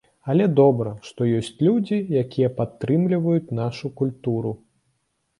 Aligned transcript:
Але 0.33 0.45
добра, 0.59 0.93
што 1.09 1.25
ёсць 1.39 1.51
людзі, 1.67 1.99
якія 2.21 2.49
падтрымліваюць 2.59 3.53
нашу 3.59 3.91
культуру. 4.01 4.55